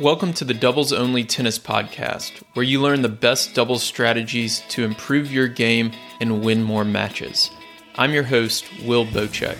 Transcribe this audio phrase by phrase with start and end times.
[0.00, 4.82] Welcome to the Doubles Only Tennis Podcast, where you learn the best doubles strategies to
[4.82, 5.92] improve your game
[6.22, 7.50] and win more matches.
[7.96, 9.58] I'm your host, Will Boucek.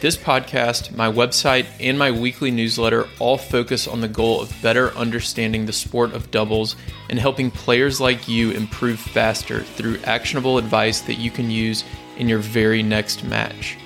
[0.00, 4.92] This podcast, my website, and my weekly newsletter all focus on the goal of better
[4.92, 6.76] understanding the sport of doubles
[7.10, 11.82] and helping players like you improve faster through actionable advice that you can use
[12.18, 13.76] in your very next match.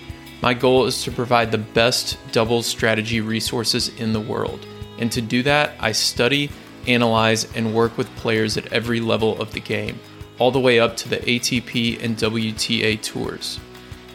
[0.43, 4.67] My goal is to provide the best doubles strategy resources in the world.
[5.01, 6.51] And to do that, I study,
[6.87, 9.99] analyze, and work with players at every level of the game,
[10.39, 13.59] all the way up to the ATP and WTA tours.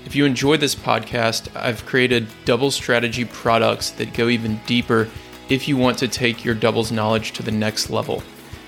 [0.05, 5.09] If you enjoy this podcast, I've created doubles strategy products that go even deeper
[5.49, 8.23] if you want to take your doubles knowledge to the next level.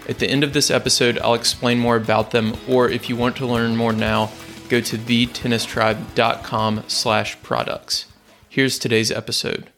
[0.09, 3.35] At the end of this episode, I'll explain more about them, or if you want
[3.37, 4.31] to learn more now,
[4.69, 8.05] go to thetennistribe.com slash products.
[8.49, 9.69] Here's today's episode.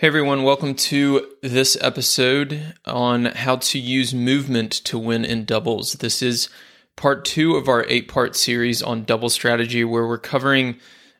[0.00, 5.94] Hey everyone, welcome to this episode on how to use movement to win in doubles.
[5.94, 6.48] This is
[6.94, 10.76] part two of our eight part series on double strategy, where we're covering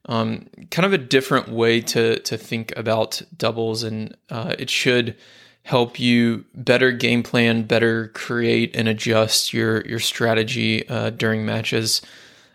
[0.07, 5.17] um, kind of a different way to, to think about doubles, and uh, it should
[5.65, 12.01] help you better game plan, better create and adjust your, your strategy uh, during matches.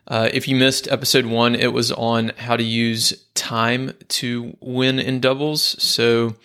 [0.07, 4.99] Uh, if you missed episode one, it was on how to use time to win
[4.99, 5.81] in doubles.
[5.81, 6.35] So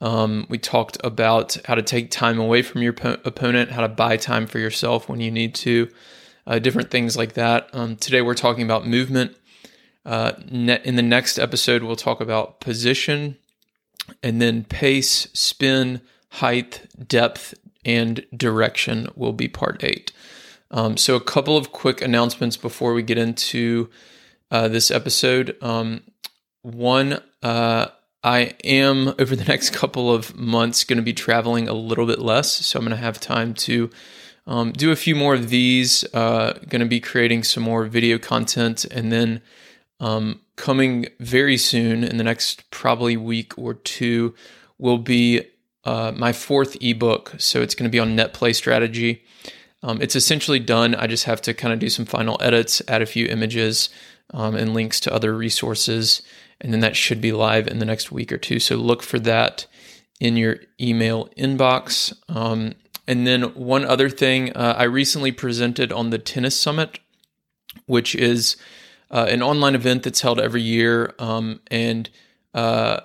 [0.00, 3.88] um, we talked about how to take time away from your po- opponent, how to
[3.88, 5.88] buy time for yourself when you need to,
[6.46, 7.68] uh, different things like that.
[7.72, 9.36] Um, today we're talking about movement.
[10.06, 13.36] Uh, ne- in the next episode, we'll talk about position
[14.22, 20.12] and then pace, spin, height, depth, and direction will be part eight.
[20.70, 23.88] Um, so, a couple of quick announcements before we get into
[24.50, 25.56] uh, this episode.
[25.62, 26.02] Um,
[26.62, 27.86] one, uh,
[28.22, 32.18] I am over the next couple of months going to be traveling a little bit
[32.18, 33.90] less, so I'm going to have time to
[34.46, 36.04] um, do a few more of these.
[36.14, 39.42] Uh, going to be creating some more video content, and then
[40.00, 44.34] um, coming very soon in the next probably week or two
[44.78, 45.42] will be
[45.84, 47.34] uh, my fourth ebook.
[47.38, 49.22] So it's going to be on net play strategy.
[49.82, 50.94] Um, it's essentially done.
[50.94, 53.90] I just have to kind of do some final edits, add a few images
[54.34, 56.22] um, and links to other resources,
[56.60, 58.58] and then that should be live in the next week or two.
[58.58, 59.66] So look for that
[60.20, 62.12] in your email inbox.
[62.28, 62.74] Um,
[63.06, 66.98] and then one other thing, uh, I recently presented on the Tennis Summit,
[67.86, 68.56] which is
[69.10, 72.10] uh, an online event that's held every year, um, and
[72.52, 73.00] uh,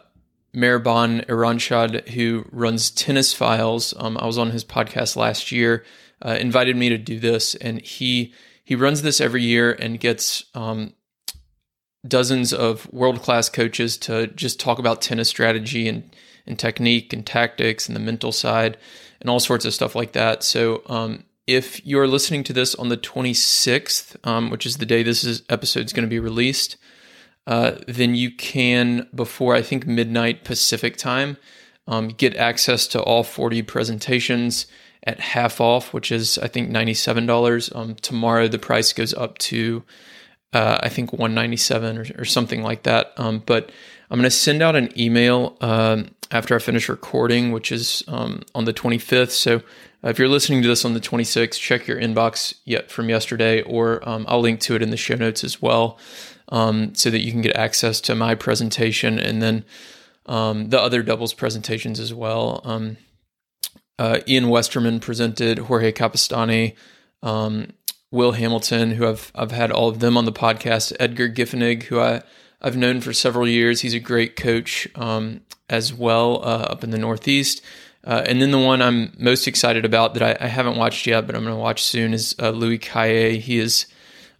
[0.53, 5.85] Mehrban Iranshad, who runs Tennis Files, um, I was on his podcast last year
[6.23, 10.45] uh, invited me to do this, and he he runs this every year and gets
[10.53, 10.93] um,
[12.07, 17.25] dozens of world class coaches to just talk about tennis strategy and and technique and
[17.25, 18.77] tactics and the mental side
[19.21, 20.43] and all sorts of stuff like that.
[20.43, 25.03] So um, if you're listening to this on the 26th, um, which is the day
[25.03, 26.75] this is, episode is going to be released,
[27.47, 31.37] uh, then you can before I think midnight Pacific time
[31.87, 34.65] um, get access to all 40 presentations
[35.03, 37.71] at half off, which is I think ninety seven dollars.
[37.73, 39.83] Um, tomorrow the price goes up to
[40.53, 43.13] uh, I think one ninety seven or, or something like that.
[43.17, 43.71] Um, but
[44.13, 48.43] I'm going to send out an email um, after I finish recording, which is um,
[48.53, 49.31] on the 25th.
[49.31, 49.55] So
[50.03, 53.63] uh, if you're listening to this on the 26th, check your inbox yet from yesterday,
[53.63, 55.97] or um, I'll link to it in the show notes as well,
[56.49, 59.65] um, so that you can get access to my presentation and then
[60.27, 62.61] um, the other doubles presentations as well.
[63.99, 66.75] Uh, Ian Westermann presented, Jorge Capestany,
[67.21, 67.67] um,
[68.11, 70.93] Will Hamilton, who I've I've had all of them on the podcast.
[70.99, 72.21] Edgar Giffenig, who I
[72.61, 73.81] I've known for several years.
[73.81, 77.61] He's a great coach um, as well uh, up in the Northeast.
[78.05, 81.25] Uh, and then the one I'm most excited about that I, I haven't watched yet,
[81.25, 83.31] but I'm going to watch soon is uh, Louis Cayer.
[83.31, 83.85] He is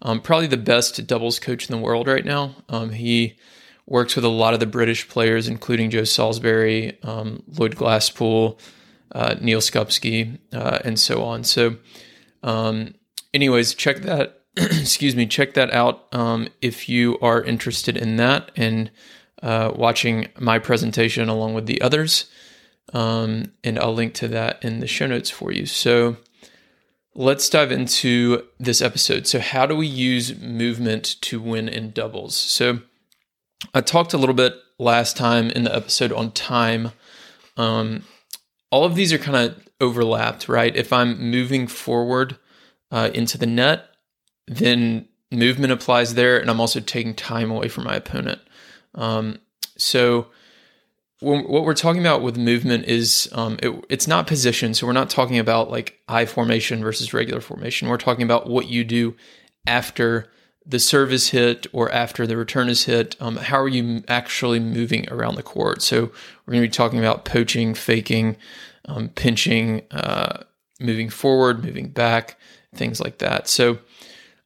[0.02, 2.56] um, probably the best doubles coach in the world right now.
[2.68, 3.38] Um, he
[3.86, 8.60] works with a lot of the British players, including Joe Salisbury, um, Lloyd Glasspool,
[9.14, 11.44] uh, Neal Skupski, uh, and so on.
[11.44, 11.78] So,
[12.42, 12.96] um,
[13.34, 14.42] anyways, check that.
[14.58, 18.92] excuse me, check that out um, if you are interested in that and
[19.42, 22.26] uh, watching my presentation along with the others.
[22.94, 25.66] Um, and I'll link to that in the show notes for you.
[25.66, 26.18] So,
[27.16, 29.26] let's dive into this episode.
[29.28, 32.36] So, how do we use movement to win in doubles?
[32.36, 32.80] So,
[33.74, 36.92] I talked a little bit last time in the episode on time.
[37.58, 38.04] Um,
[38.74, 40.76] all of these are kind of overlapped, right?
[40.76, 42.40] If I'm moving forward
[42.90, 43.86] uh, into the net,
[44.48, 48.42] then movement applies there, and I'm also taking time away from my opponent.
[48.96, 49.38] Um,
[49.78, 50.30] so
[51.20, 54.74] what we're talking about with movement is um, it, it's not position.
[54.74, 57.90] So we're not talking about like I formation versus regular formation.
[57.90, 59.16] We're talking about what you do
[59.68, 60.32] after
[60.66, 63.16] the serve is hit or after the return is hit.
[63.20, 65.82] Um, how are you actually moving around the court?
[65.82, 66.12] So
[66.46, 68.38] we're going to be talking about poaching, faking,
[68.86, 70.44] um, pinching, uh,
[70.80, 72.38] moving forward, moving back,
[72.74, 73.48] things like that.
[73.48, 73.80] So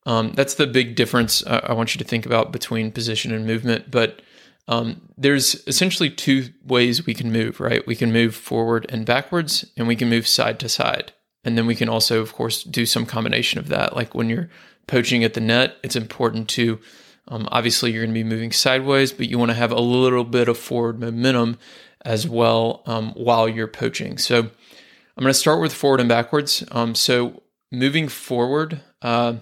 [0.06, 3.46] um, that's the big difference uh, I want you to think about between position and
[3.46, 3.92] movement.
[3.92, 4.22] But
[4.68, 7.86] um, there's essentially two ways we can move, right?
[7.86, 11.14] We can move forward and backwards, and we can move side to side.
[11.44, 13.96] And then we can also, of course, do some combination of that.
[13.96, 14.50] Like when you're
[14.88, 16.80] poaching at the net, it's important to
[17.28, 20.24] um, obviously you're going to be moving sideways, but you want to have a little
[20.24, 21.58] bit of forward momentum
[22.06, 24.18] as well um, while you're poaching.
[24.18, 26.64] So I'm going to start with forward and backwards.
[26.72, 29.36] Um, so moving forward, uh,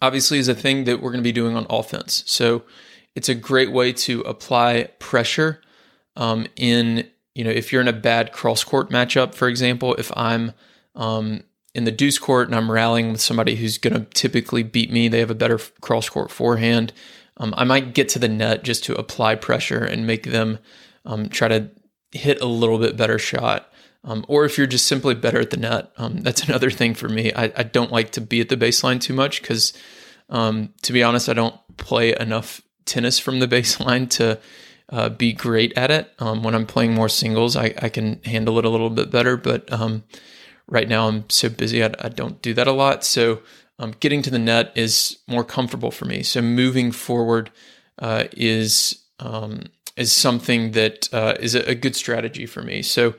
[0.00, 2.24] obviously, is a thing that we're going to be doing on offense.
[2.26, 2.62] So
[3.14, 5.60] it's a great way to apply pressure
[6.16, 10.10] um, in, you know, if you're in a bad cross court matchup, for example, if
[10.16, 10.52] I'm
[10.94, 11.42] um,
[11.74, 15.08] in the deuce court and I'm rallying with somebody who's going to typically beat me,
[15.08, 16.92] they have a better cross court forehand.
[17.36, 20.60] Um, I might get to the net just to apply pressure and make them
[21.04, 21.70] um, try to
[22.12, 23.70] hit a little bit better shot.
[24.04, 27.08] Um, or if you're just simply better at the net, um, that's another thing for
[27.08, 27.32] me.
[27.32, 29.72] I, I, don't like to be at the baseline too much because,
[30.28, 34.38] um, to be honest, I don't play enough tennis from the baseline to
[34.90, 36.12] uh, be great at it.
[36.18, 39.36] Um, when I'm playing more singles, I, I, can handle it a little bit better.
[39.36, 39.72] But
[40.68, 43.04] right now, I'm so busy, I, I, don't do that a lot.
[43.04, 43.40] So
[43.78, 46.22] um, getting to the net is more comfortable for me.
[46.22, 47.50] So moving forward
[47.98, 49.64] uh, is um,
[49.96, 52.82] is something that uh, is a, a, good strategy for me.
[52.82, 53.14] So.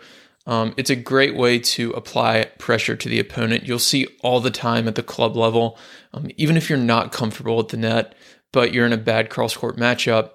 [0.48, 3.64] Um, it's a great way to apply pressure to the opponent.
[3.64, 5.76] You'll see all the time at the club level,
[6.14, 8.14] um, even if you're not comfortable at the net,
[8.54, 10.34] but you're in a bad cross court matchup,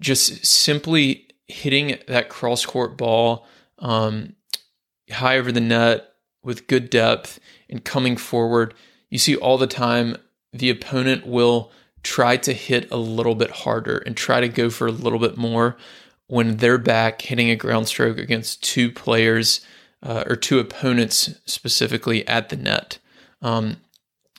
[0.00, 3.44] just simply hitting that cross court ball
[3.80, 4.36] um,
[5.10, 6.11] high over the net
[6.42, 8.74] with good depth and coming forward,
[9.10, 10.16] you see all the time
[10.52, 11.70] the opponent will
[12.02, 15.36] try to hit a little bit harder and try to go for a little bit
[15.36, 15.76] more
[16.26, 19.64] when they're back hitting a ground stroke against two players
[20.02, 22.98] uh, or two opponents specifically at the net.
[23.40, 23.76] Um,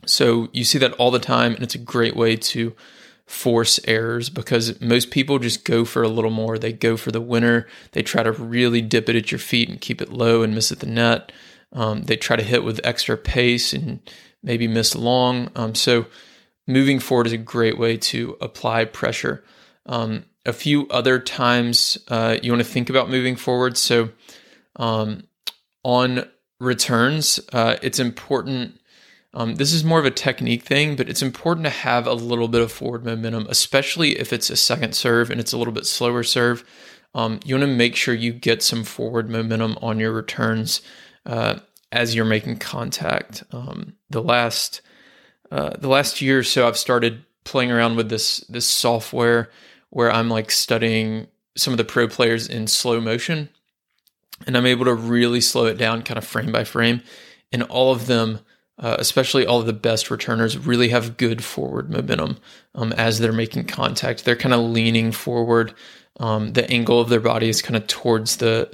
[0.06, 2.76] so you see that all the time, and it's a great way to
[3.26, 6.58] force errors because most people just go for a little more.
[6.58, 7.68] They go for the winner.
[7.94, 10.72] They try to really dip it at your feet and keep it low and miss
[10.72, 11.32] at the net.
[11.74, 14.00] Um, they try to hit with extra pace and
[14.42, 15.50] maybe miss long.
[15.56, 16.06] Um, so
[16.68, 19.44] moving forward is a great way to apply pressure.
[19.86, 23.78] Um, a few other times uh, you want to think about moving forward.
[23.78, 24.10] So
[24.75, 25.24] um,
[25.84, 26.30] on
[26.60, 28.80] returns, uh, it's important
[29.36, 32.48] um, this is more of a technique thing, but it's important to have a little
[32.48, 35.88] bit of forward momentum, especially if it's a second serve and it's a little bit
[35.88, 36.64] slower serve.
[37.16, 40.81] Um, you want to make sure you get some forward momentum on your returns
[41.25, 41.60] uh,
[41.92, 43.44] as you're making contact.
[43.52, 44.81] Um, the last
[45.52, 49.50] uh, the last year or so, I've started playing around with this this software
[49.90, 53.50] where I'm like studying some of the pro players in slow motion,
[54.48, 57.02] and I'm able to really slow it down, kind of frame by frame,
[57.52, 58.40] and all of them
[58.80, 62.38] uh, especially all of the best returners, really have good forward momentum
[62.76, 64.26] um, as they're making contact.
[64.26, 65.74] They're kind of leaning forward.
[66.19, 68.69] Um, the angle of their body is kind of towards the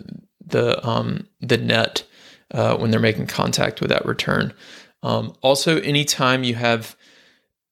[0.45, 2.03] the um, the net
[2.51, 4.53] uh, when they're making contact with that return.
[5.03, 6.95] Um, also, anytime you have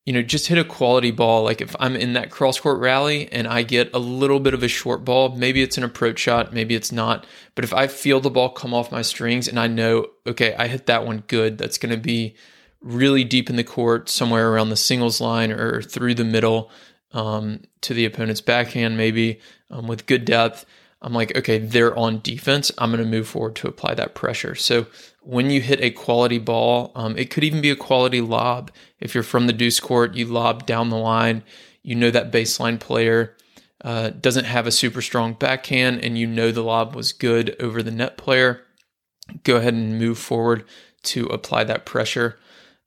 [0.07, 1.43] you know, just hit a quality ball.
[1.43, 4.63] Like if I'm in that cross court rally and I get a little bit of
[4.63, 7.27] a short ball, maybe it's an approach shot, maybe it's not.
[7.55, 10.67] But if I feel the ball come off my strings and I know, okay, I
[10.67, 12.37] hit that one good, that's going to be
[12.79, 16.71] really deep in the court, somewhere around the singles line or through the middle
[17.11, 20.65] um, to the opponent's backhand, maybe um, with good depth.
[21.01, 22.71] I'm like, okay, they're on defense.
[22.77, 24.55] I'm going to move forward to apply that pressure.
[24.55, 24.87] So
[25.21, 28.71] when you hit a quality ball, um, it could even be a quality lob.
[28.99, 31.43] If you're from the deuce court, you lob down the line,
[31.83, 33.35] you know that baseline player
[33.83, 37.83] uh, doesn't have a super strong backhand, and you know the lob was good over
[37.83, 38.63] the net player.
[39.43, 40.65] Go ahead and move forward
[41.03, 42.39] to apply that pressure.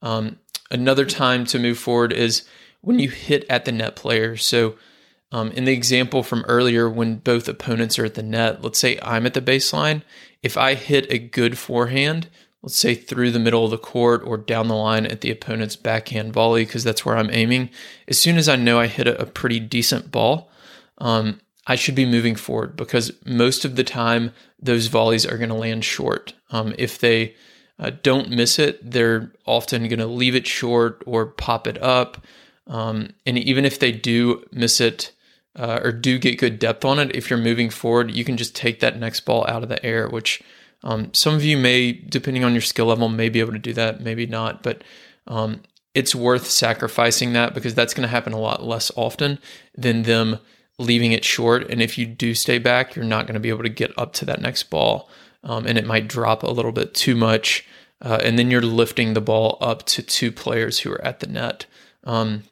[0.02, 0.38] Um,
[0.71, 2.45] another time to move forward is
[2.81, 4.37] when you hit at the net player.
[4.37, 4.75] So
[5.33, 8.99] um, in the example from earlier, when both opponents are at the net, let's say
[9.03, 10.03] I'm at the baseline.
[10.43, 12.29] If I hit a good forehand,
[12.63, 15.77] let's say through the middle of the court or down the line at the opponent's
[15.77, 17.71] backhand volley, because that's where I'm aiming,
[18.09, 20.51] as soon as I know I hit a, a pretty decent ball,
[20.99, 25.51] um, I should be moving forward because most of the time those volleys are going
[25.51, 26.35] to land short.
[26.51, 27.37] Um, if they
[27.79, 32.25] uh, don't miss it, they're often going to leave it short or pop it up.
[32.67, 35.13] Um, and even if they do miss it,
[35.57, 38.54] uh, or do get good depth on it, if you're moving forward, you can just
[38.54, 40.42] take that next ball out of the air, which
[40.85, 43.73] um, some of you may, depending on your skill level, may be able to do
[43.75, 44.62] that, maybe not.
[44.62, 44.83] But
[45.26, 45.62] um,
[45.95, 49.38] it's worth sacrificing that because that's going to happen a lot less often
[49.76, 50.38] than them
[50.78, 51.69] leaving it short.
[51.69, 54.12] And if you do stay back, you're not going to be able to get up
[54.14, 55.11] to that next ball.
[55.42, 57.66] Um, and it might drop a little bit too much.
[58.02, 61.26] Uh, and then you're lifting the ball up to two players who are at the
[61.26, 61.66] net.
[62.04, 62.45] Um,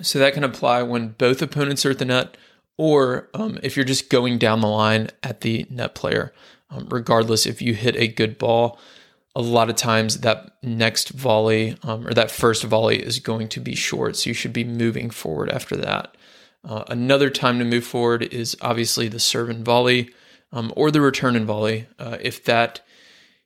[0.00, 2.36] so that can apply when both opponents are at the net,
[2.76, 6.32] or um, if you're just going down the line at the net player.
[6.70, 8.78] Um, regardless, if you hit a good ball,
[9.34, 13.60] a lot of times that next volley um, or that first volley is going to
[13.60, 14.16] be short.
[14.16, 16.16] So you should be moving forward after that.
[16.64, 20.10] Uh, another time to move forward is obviously the serve and volley
[20.52, 21.86] um, or the return and volley.
[21.98, 22.80] Uh, if that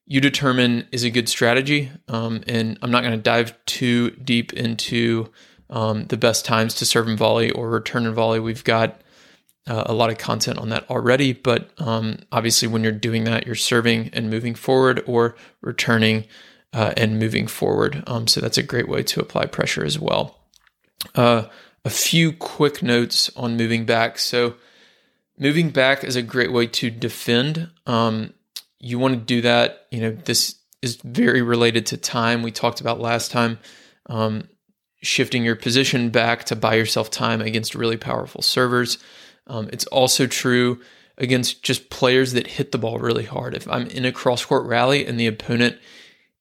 [0.06, 4.52] you determine is a good strategy, um, and I'm not going to dive too deep
[4.52, 5.32] into
[5.70, 8.40] um, the best times to serve and volley or return and volley.
[8.40, 9.00] We've got
[9.66, 13.46] uh, a lot of content on that already, but um, obviously, when you're doing that,
[13.46, 16.24] you're serving and moving forward or returning
[16.72, 18.04] uh, and moving forward.
[18.06, 20.38] Um, so that's a great way to apply pressure as well.
[21.14, 21.44] Uh,
[21.84, 24.18] a few quick notes on moving back.
[24.18, 24.54] So,
[25.38, 27.70] moving back is a great way to defend.
[27.86, 28.34] Um,
[28.78, 29.86] you want to do that.
[29.90, 32.42] You know, this is very related to time.
[32.42, 33.58] We talked about last time.
[34.06, 34.48] Um,
[35.06, 38.98] shifting your position back to buy yourself time against really powerful servers.
[39.46, 40.80] Um, it's also true
[41.18, 43.54] against just players that hit the ball really hard.
[43.54, 45.78] If I'm in a cross court rally and the opponent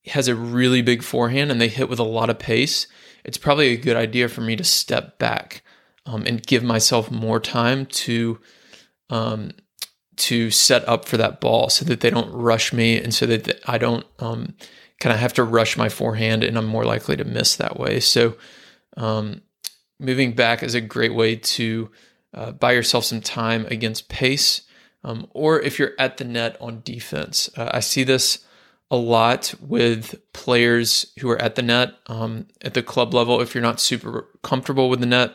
[0.08, 2.88] has a really big forehand and they hit with a lot of pace,
[3.24, 5.64] it's probably a good idea for me to step back
[6.06, 8.40] um, and give myself more time to
[9.10, 9.52] um,
[10.18, 13.60] to set up for that ball so that they don't rush me and so that
[13.68, 14.56] I don't um,
[15.00, 18.00] kind of have to rush my forehand and I'm more likely to miss that way.
[18.00, 18.36] So
[18.98, 19.42] um,
[20.00, 21.92] moving back is a great way to
[22.34, 24.62] uh, buy yourself some time against pace,
[25.04, 27.50] um, or if you're at the net on defense.
[27.58, 28.46] Uh, I see this
[28.92, 33.42] a lot with players who are at the net um, at the club level.
[33.42, 35.34] If you're not super comfortable with the net,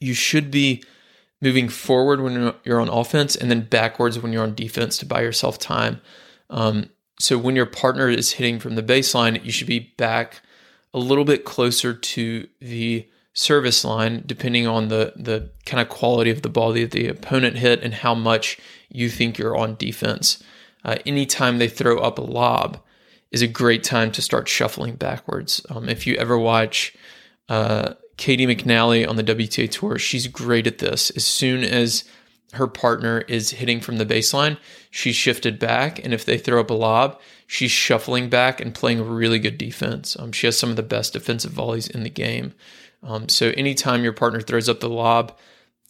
[0.00, 0.82] you should be
[1.40, 5.20] moving forward when you're on offense and then backwards when you're on defense to buy
[5.20, 6.00] yourself time.
[6.48, 10.42] Um, so when your partner is hitting from the baseline, you should be back
[10.92, 16.30] a little bit closer to the service line, depending on the the kind of quality
[16.30, 18.58] of the ball that the opponent hit and how much
[18.88, 20.42] you think you're on defense.
[20.84, 22.80] Uh, anytime they throw up a lob
[23.32, 25.60] is a great time to start shuffling backwards.
[25.68, 26.94] Um, if you ever watch
[27.48, 31.10] uh, Caty McNally on the WTA Tour, she's great at this.
[31.10, 32.04] As soon as
[32.52, 34.58] her partner is hitting from the baseline,
[34.90, 36.02] she's shifted back.
[36.04, 40.16] And if they throw up a lob, she's shuffling back and playing really good defense.
[40.18, 42.54] Um, she has some of the best defensive volleys in the game.
[43.02, 45.36] Um, so anytime your partner throws up the lob,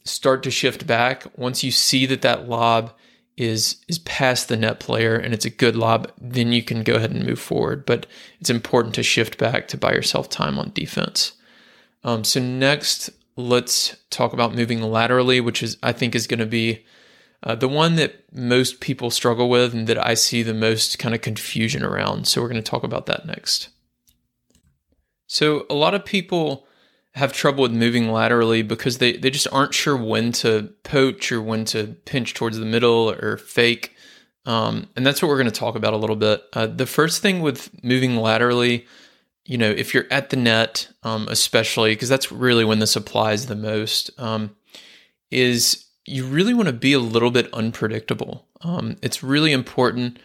[0.04, 1.26] start to shift back.
[1.36, 2.92] Once you see that that lob
[3.36, 6.94] is is past the net player and it's a good lob, then you can go
[6.94, 7.84] ahead and move forward.
[7.84, 8.06] But
[8.40, 11.32] it's important to shift back to buy yourself time on defense.
[12.02, 16.46] Um, so next, let's talk about moving laterally, which is I think is going to
[16.46, 16.84] be
[17.42, 21.14] uh, the one that most people struggle with and that I see the most kind
[21.14, 22.26] of confusion around.
[22.26, 23.68] So we're going to talk about that next.
[25.26, 26.66] So a lot of people
[27.14, 31.40] have trouble with moving laterally because they, they just aren't sure when to poach or
[31.40, 33.94] when to pinch towards the middle or fake.
[34.44, 36.44] Um, and that's what we're going to talk about a little bit.
[36.52, 38.86] Uh, the first thing with moving laterally
[39.46, 43.46] you know, if you're at the net, um, especially because that's really when this applies
[43.46, 44.56] the most, um,
[45.30, 48.46] is you really want to be a little bit unpredictable.
[48.62, 50.18] Um, it's really important.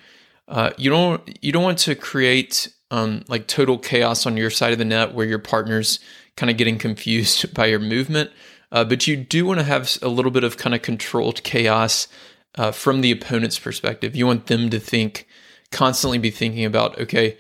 [0.47, 4.73] Uh, you don't you don't want to create um, like total chaos on your side
[4.73, 5.99] of the net where your partner's
[6.35, 8.31] kind of getting confused by your movement,
[8.71, 12.07] uh, but you do want to have a little bit of kind of controlled chaos
[12.55, 14.15] uh, from the opponent's perspective.
[14.15, 15.27] You want them to think
[15.71, 17.37] constantly be thinking about okay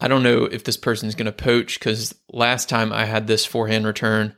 [0.00, 3.26] I don't know if this person is going to poach because last time I had
[3.26, 4.34] this forehand return,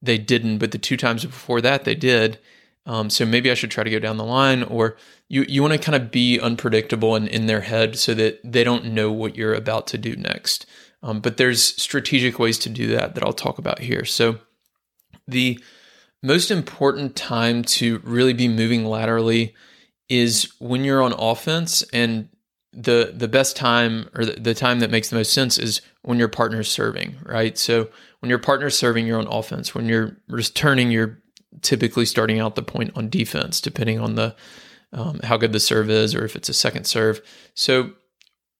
[0.00, 2.38] they didn't, but the two times before that they did.
[2.86, 4.96] Um, so maybe I should try to go down the line, or
[5.28, 8.64] you you want to kind of be unpredictable and in their head so that they
[8.64, 10.66] don't know what you're about to do next.
[11.02, 14.04] Um, but there's strategic ways to do that that I'll talk about here.
[14.04, 14.38] So
[15.28, 15.62] the
[16.22, 19.54] most important time to really be moving laterally
[20.08, 22.28] is when you're on offense and
[22.72, 26.18] the the best time or the, the time that makes the most sense is when
[26.18, 27.58] your partner's serving, right?
[27.58, 27.88] So
[28.20, 29.74] when your partner's serving, you're on offense.
[29.74, 31.18] When you're returning, you're
[31.62, 34.36] typically starting out the point on defense, depending on the
[34.92, 37.20] um, how good the serve is or if it's a second serve.
[37.54, 37.92] So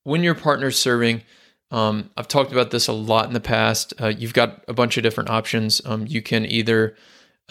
[0.05, 1.23] when your partner's serving,
[1.71, 3.95] um, I've talked about this a lot in the past.
[4.01, 5.81] Uh, you've got a bunch of different options.
[5.85, 6.97] Um, you can either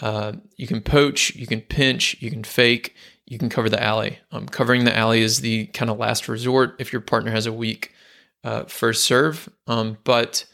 [0.00, 2.94] uh, you can poach, you can pinch, you can fake,
[3.30, 4.18] you can cover the alley.
[4.32, 7.52] Um, covering the alley is the kind of last resort if your partner has a
[7.52, 7.94] weak
[8.42, 9.48] uh, first serve.
[9.68, 10.44] Um, but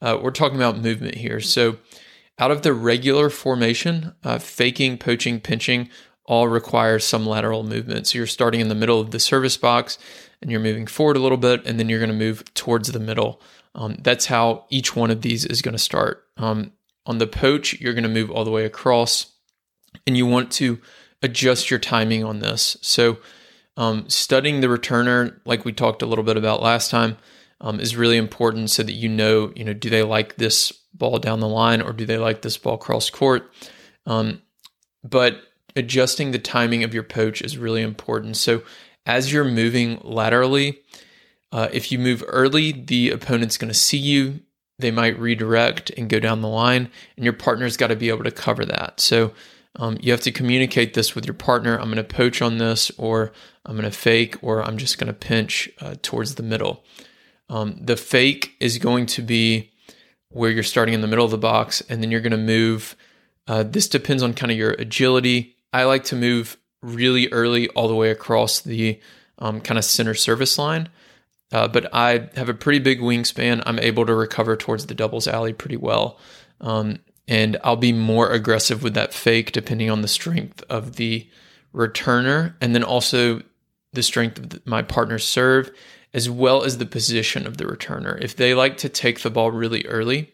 [0.00, 1.40] uh, we're talking about movement here.
[1.40, 1.76] So,
[2.38, 5.90] out of the regular formation, uh, faking, poaching, pinching
[6.24, 8.06] all require some lateral movement.
[8.06, 9.98] So, you're starting in the middle of the service box
[10.40, 12.98] and you're moving forward a little bit, and then you're going to move towards the
[12.98, 13.40] middle.
[13.74, 16.24] Um, that's how each one of these is going to start.
[16.38, 16.72] Um,
[17.04, 19.32] on the poach, you're going to move all the way across,
[20.06, 20.80] and you want to
[21.22, 22.76] adjust your timing on this.
[22.82, 23.18] So,
[23.76, 27.16] um, studying the returner, like we talked a little bit about last time,
[27.60, 31.18] um, is really important so that you know, you know, do they like this ball
[31.18, 33.50] down the line or do they like this ball cross court?
[34.04, 34.42] Um,
[35.02, 35.40] but
[35.74, 38.36] adjusting the timing of your poach is really important.
[38.36, 38.62] So,
[39.06, 40.80] as you're moving laterally,
[41.50, 44.40] uh, if you move early, the opponent's going to see you
[44.82, 48.24] they might redirect and go down the line, and your partner's got to be able
[48.24, 49.00] to cover that.
[49.00, 49.32] So
[49.76, 51.78] um, you have to communicate this with your partner.
[51.78, 53.32] I'm going to poach on this, or
[53.64, 56.84] I'm going to fake, or I'm just going to pinch uh, towards the middle.
[57.48, 59.72] Um, the fake is going to be
[60.28, 62.96] where you're starting in the middle of the box, and then you're going to move.
[63.46, 65.56] Uh, this depends on kind of your agility.
[65.72, 69.00] I like to move really early all the way across the
[69.38, 70.88] um, kind of center service line.
[71.50, 73.62] Uh, but I have a pretty big wingspan.
[73.66, 76.18] I'm able to recover towards the doubles alley pretty well.
[76.60, 81.28] Um, and I'll be more aggressive with that fake depending on the strength of the
[81.74, 83.42] returner and then also
[83.92, 85.70] the strength of the, my partner's serve
[86.14, 88.20] as well as the position of the returner.
[88.20, 90.32] If they like to take the ball really early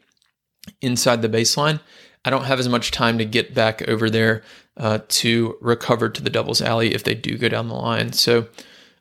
[0.80, 1.80] inside the baseline,
[2.24, 4.42] I don't have as much time to get back over there
[4.76, 8.12] uh, to recover to the doubles alley if they do go down the line.
[8.12, 8.48] So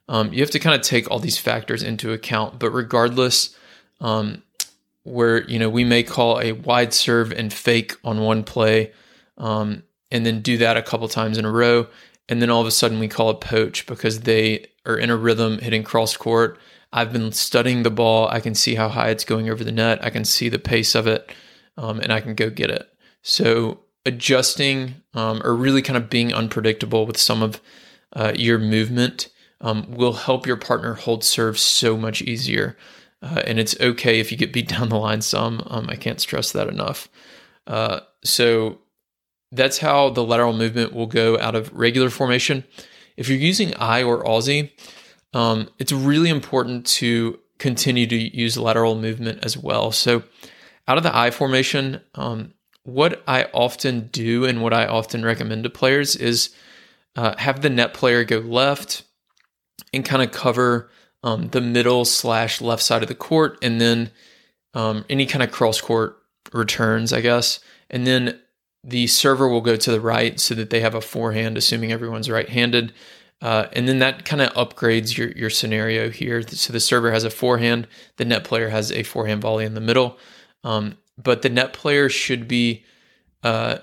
[0.07, 2.59] um, you have to kind of take all these factors into account.
[2.59, 3.55] But regardless,
[3.99, 4.43] um,
[5.07, 8.91] where you know we may call a wide serve and fake on one play,
[9.37, 11.87] um, and then do that a couple times in a row,
[12.27, 15.17] and then all of a sudden we call a poach because they are in a
[15.17, 16.59] rhythm hitting cross court.
[16.91, 18.27] I've been studying the ball.
[18.29, 20.03] I can see how high it's going over the net.
[20.03, 21.31] I can see the pace of it,
[21.77, 22.87] um, and I can go get it.
[23.21, 27.61] So adjusting um, or really kind of being unpredictable with some of
[28.13, 32.77] uh, your movement um, will help your partner hold serve so much easier.
[33.21, 35.63] Uh, and it's okay if you get beat down the line some.
[35.67, 37.09] Um, I can't stress that enough.
[37.65, 38.79] Uh, so
[39.51, 42.63] that's how the lateral movement will go out of regular formation.
[43.15, 44.71] If you're using I or Aussie,
[45.33, 49.91] um, it's really important to continue to use lateral movement as well.
[49.91, 50.23] So
[50.87, 52.53] out of the I formation, um,
[52.83, 56.51] what I often do and what I often recommend to players is
[57.15, 59.03] uh, have the net player go left,
[59.93, 60.89] and kind of cover
[61.23, 64.11] um, the middle slash left side of the court, and then
[64.73, 66.17] um, any kind of cross court
[66.53, 67.59] returns, I guess.
[67.89, 68.39] And then
[68.83, 72.29] the server will go to the right so that they have a forehand, assuming everyone's
[72.29, 72.93] right handed.
[73.41, 76.41] Uh, and then that kind of upgrades your, your scenario here.
[76.41, 79.81] So the server has a forehand, the net player has a forehand volley in the
[79.81, 80.17] middle.
[80.63, 82.83] Um, but the net player should be,
[83.43, 83.79] uh,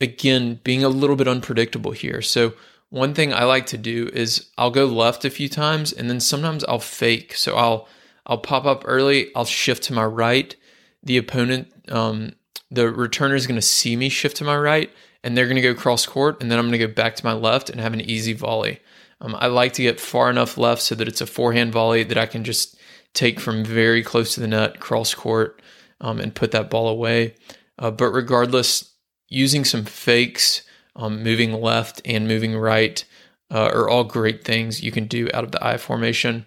[0.00, 2.22] again, being a little bit unpredictable here.
[2.22, 2.54] So
[2.92, 6.20] one thing I like to do is I'll go left a few times and then
[6.20, 7.34] sometimes I'll fake.
[7.34, 7.88] So I'll
[8.26, 10.54] I'll pop up early, I'll shift to my right.
[11.02, 12.32] The opponent, um,
[12.70, 14.90] the returner is going to see me shift to my right,
[15.24, 17.24] and they're going to go cross court, and then I'm going to go back to
[17.24, 18.78] my left and have an easy volley.
[19.22, 22.18] Um, I like to get far enough left so that it's a forehand volley that
[22.18, 22.76] I can just
[23.14, 25.62] take from very close to the net, cross court,
[26.00, 27.34] um, and put that ball away.
[27.78, 28.94] Uh, but regardless,
[29.28, 30.62] using some fakes
[30.96, 33.04] um, moving left and moving right
[33.50, 36.46] uh, are all great things you can do out of the I formation.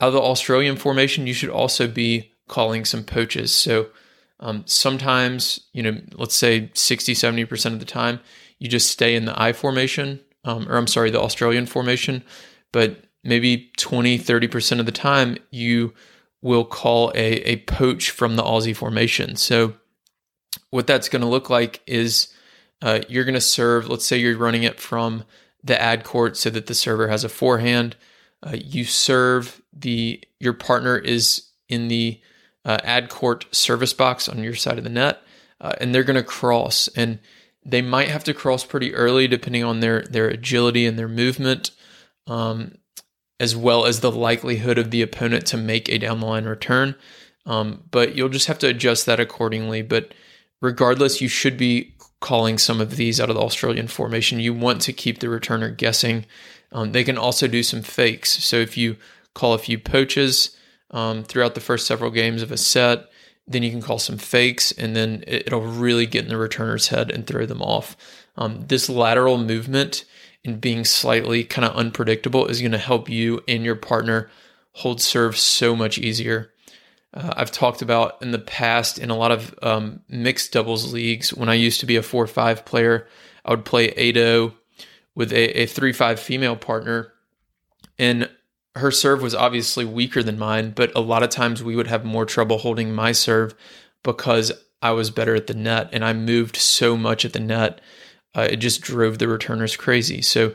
[0.00, 3.52] Out of the Australian formation, you should also be calling some poaches.
[3.52, 3.88] So
[4.40, 8.20] um, sometimes, you know, let's say 60, 70% of the time,
[8.58, 12.24] you just stay in the I formation, um, or I'm sorry, the Australian formation.
[12.72, 15.94] But maybe 20, 30% of the time, you
[16.42, 19.36] will call a, a poach from the Aussie formation.
[19.36, 19.74] So
[20.70, 22.28] what that's going to look like is
[22.82, 25.24] uh, you're going to serve, let's say you're running it from
[25.62, 27.96] the ad court so that the server has a forehand.
[28.42, 32.20] Uh, you serve the, your partner is in the
[32.64, 35.22] uh, ad court service box on your side of the net,
[35.60, 36.88] uh, and they're going to cross.
[36.88, 37.18] And
[37.64, 41.70] they might have to cross pretty early depending on their, their agility and their movement.
[42.26, 42.78] Um,
[43.40, 46.94] as well as the likelihood of the opponent to make a down the line return.
[47.46, 49.82] Um, but you'll just have to adjust that accordingly.
[49.82, 50.14] But
[50.62, 51.93] regardless, you should be
[52.24, 54.40] calling some of these out of the Australian formation.
[54.40, 56.24] You want to keep the returner guessing.
[56.72, 58.42] Um, they can also do some fakes.
[58.42, 58.96] So if you
[59.34, 60.56] call a few poaches
[60.90, 63.10] um, throughout the first several games of a set,
[63.46, 67.10] then you can call some fakes, and then it'll really get in the returner's head
[67.10, 67.94] and throw them off.
[68.38, 70.06] Um, this lateral movement
[70.46, 74.30] and being slightly kind of unpredictable is going to help you and your partner
[74.72, 76.53] hold serve so much easier.
[77.14, 81.32] Uh, I've talked about in the past in a lot of um, mixed doubles leagues.
[81.32, 83.06] When I used to be a 4 5 player,
[83.44, 84.52] I would play 8
[85.14, 87.12] with a 3 5 female partner.
[87.98, 88.28] And
[88.74, 92.04] her serve was obviously weaker than mine, but a lot of times we would have
[92.04, 93.54] more trouble holding my serve
[94.02, 97.80] because I was better at the net and I moved so much at the net.
[98.34, 100.22] Uh, it just drove the returners crazy.
[100.22, 100.54] So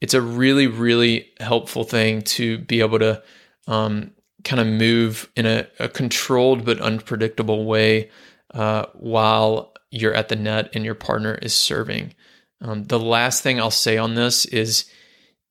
[0.00, 3.22] it's a really, really helpful thing to be able to
[3.68, 4.10] um,
[4.44, 8.10] kind of move in a, a, controlled but unpredictable way
[8.54, 12.14] uh, while you're at the net and your partner is serving.
[12.60, 14.90] Um, the last thing I'll say on this is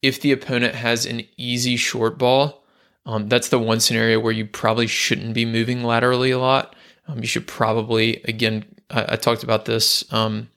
[0.01, 2.63] if the opponent has an easy short ball,
[3.05, 6.75] um, that's the one scenario where you probably shouldn't be moving laterally a lot.
[7.07, 10.49] Um, you should probably, again, I, I talked about this um,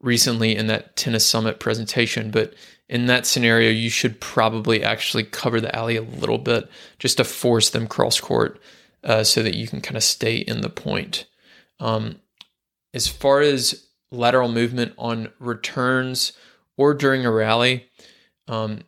[0.00, 2.54] recently in that Tennis Summit presentation, but
[2.88, 7.24] in that scenario, you should probably actually cover the alley a little bit just to
[7.24, 8.60] force them cross court
[9.04, 11.26] uh, so that you can kind of stay in the point.
[11.80, 12.20] Um,
[12.94, 16.32] as far as lateral movement on returns
[16.76, 17.88] or during a rally,
[18.46, 18.80] um,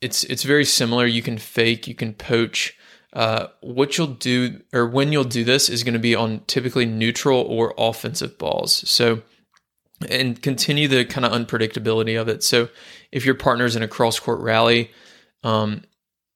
[0.00, 1.06] it's it's very similar.
[1.06, 2.76] You can fake, you can poach.
[3.12, 6.86] Uh, what you'll do or when you'll do this is going to be on typically
[6.86, 8.88] neutral or offensive balls.
[8.88, 9.22] So
[10.08, 12.42] and continue the kind of unpredictability of it.
[12.42, 12.68] So
[13.12, 14.90] if your partner's in a cross court rally,
[15.42, 15.82] um,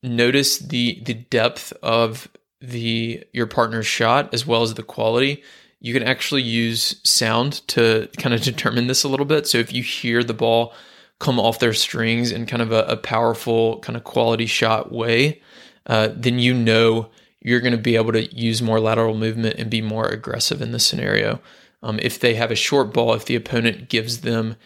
[0.03, 2.29] notice the the depth of
[2.61, 5.42] the your partner's shot as well as the quality.
[5.81, 9.46] You can actually use sound to kind of determine this a little bit.
[9.46, 10.72] So if you hear the ball
[11.20, 15.40] come off their strings in kind of a, a powerful kind of quality shot way,
[15.87, 19.70] uh, then you know you're going to be able to use more lateral movement and
[19.70, 21.40] be more aggressive in this scenario.
[21.85, 24.57] Um, if they have a short ball, if the opponent gives them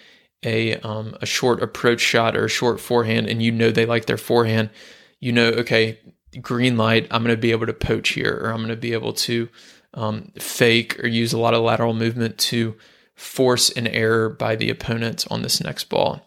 [0.45, 4.07] a um, a short approach shot or a short forehand, and you know they like
[4.07, 4.71] their forehand,
[5.19, 5.99] you know, okay,
[6.41, 8.93] green light, I'm going to be able to poach here, or I'm going to be
[8.93, 9.49] able to
[9.95, 12.77] um, fake or use a lot of lateral movement to
[13.17, 16.25] force an error by the opponent on this next ball.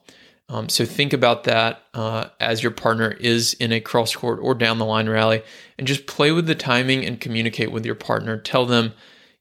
[0.49, 4.53] Um, so think about that uh, as your partner is in a cross court or
[4.55, 5.41] down the line rally,
[5.77, 8.37] and just play with the timing and communicate with your partner.
[8.37, 8.91] Tell them,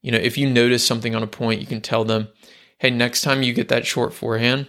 [0.01, 2.27] you know, if you notice something on a point, you can tell them,
[2.79, 4.67] hey, next time you get that short forehand,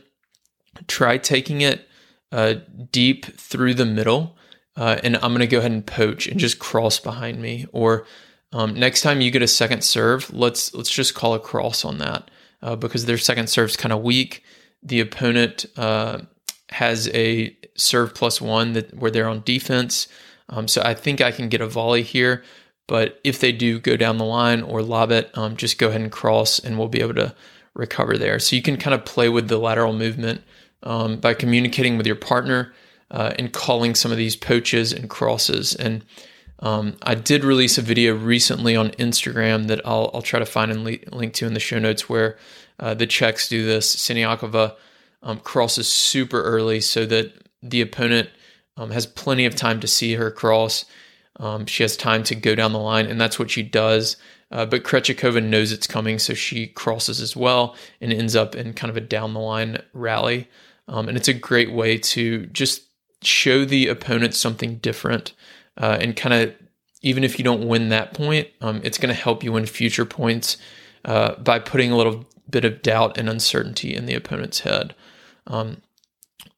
[0.86, 1.88] try taking it
[2.30, 2.54] uh,
[2.90, 4.36] deep through the middle,
[4.76, 7.66] uh, and I'm going to go ahead and poach and just cross behind me.
[7.72, 8.06] Or
[8.52, 11.98] um, next time you get a second serve, let's let's just call a cross on
[11.98, 12.30] that
[12.62, 14.42] uh, because their second serve's kind of weak.
[14.82, 16.20] The opponent uh,
[16.70, 20.08] has a serve plus one that where they're on defense.
[20.48, 22.42] Um, so I think I can get a volley here.
[22.86, 26.00] But if they do go down the line or lob it, um, just go ahead
[26.00, 27.34] and cross and we'll be able to
[27.74, 28.38] recover there.
[28.38, 30.42] So you can kind of play with the lateral movement
[30.82, 32.72] um, by communicating with your partner
[33.10, 35.74] uh, and calling some of these poaches and crosses.
[35.74, 36.04] And
[36.58, 40.70] um, I did release a video recently on Instagram that I'll, I'll try to find
[40.70, 42.36] and le- link to in the show notes where
[42.78, 43.94] uh, the Czechs do this.
[43.94, 44.74] Siniakova
[45.22, 48.28] um, crosses super early so that the opponent
[48.76, 50.84] um, has plenty of time to see her cross.
[51.42, 54.16] Um, she has time to go down the line, and that's what she does.
[54.50, 58.74] Uh, but Krejcikova knows it's coming, so she crosses as well and ends up in
[58.74, 60.48] kind of a down the line rally.
[60.88, 62.82] Um, and it's a great way to just
[63.22, 65.32] show the opponent something different
[65.76, 66.54] uh, and kind of
[67.02, 70.04] even if you don't win that point, um, it's going to help you win future
[70.04, 70.56] points
[71.04, 74.94] uh, by putting a little bit of doubt and uncertainty in the opponent's head.
[75.48, 75.82] Um,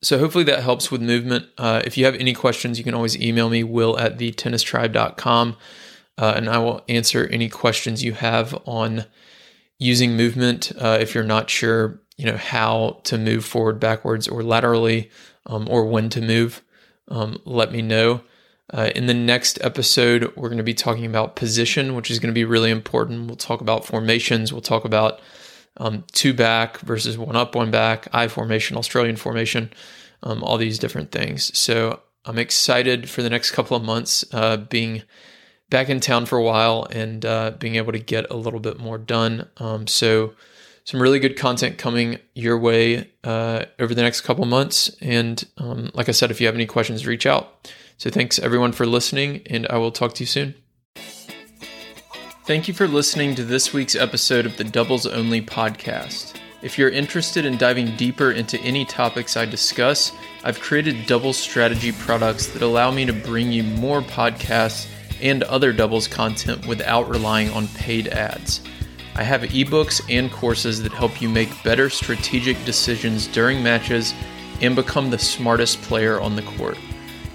[0.02, 1.46] so hopefully that helps with movement.
[1.56, 5.56] Uh, if you have any questions, you can always email me, will at the tennistribe.com,
[6.18, 9.06] uh, and I will answer any questions you have on
[9.78, 10.72] using movement.
[10.78, 15.10] Uh, if you're not sure, you know, how to move forward, backwards, or laterally,
[15.46, 16.62] um, or when to move,
[17.08, 18.20] um, let me know.
[18.72, 22.32] Uh, in the next episode, we're going to be talking about position, which is going
[22.32, 23.26] to be really important.
[23.26, 24.52] We'll talk about formations.
[24.52, 25.20] We'll talk about
[25.76, 29.70] um, two back versus one up, one back, I formation, Australian formation,
[30.22, 31.56] um, all these different things.
[31.58, 35.02] So I'm excited for the next couple of months uh, being
[35.70, 38.78] back in town for a while and uh, being able to get a little bit
[38.78, 39.48] more done.
[39.58, 40.34] Um, so
[40.84, 44.94] some really good content coming your way uh, over the next couple months.
[45.00, 47.70] And um, like I said, if you have any questions, reach out.
[47.96, 50.63] So thanks everyone for listening, and I will talk to you soon.
[52.46, 56.34] Thank you for listening to this week's episode of the Doubles Only podcast.
[56.60, 60.12] If you're interested in diving deeper into any topics I discuss,
[60.44, 64.86] I've created double strategy products that allow me to bring you more podcasts
[65.22, 68.60] and other doubles content without relying on paid ads.
[69.14, 74.12] I have ebooks and courses that help you make better strategic decisions during matches
[74.60, 76.76] and become the smartest player on the court.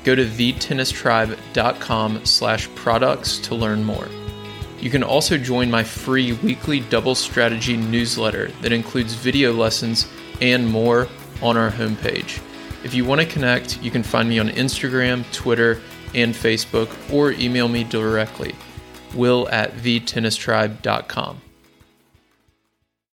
[0.04, 4.08] Go to thetennistribe.com slash products to learn more.
[4.82, 10.08] You can also join my free weekly double strategy newsletter that includes video lessons
[10.42, 11.08] and more
[11.42, 12.42] on our homepage.
[12.84, 15.82] If you want to connect, you can find me on Instagram, Twitter,
[16.16, 18.56] and Facebook, or email me directly,
[19.14, 21.42] will at thetennistribe.com.